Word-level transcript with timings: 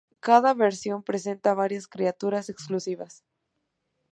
Cada 0.27 0.55
versión 0.55 1.03
presenta 1.03 1.53
varias 1.53 1.87
criaturas 1.87 2.49
exclusivas. 2.49 3.13